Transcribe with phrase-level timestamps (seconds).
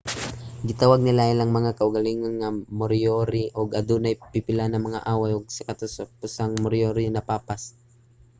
[0.69, 5.45] gitawag nila ang ilang mga kaugalingon nga moriori ug adunay pipila nga mga away ug
[5.55, 7.61] sa katapusan ang moriori napapas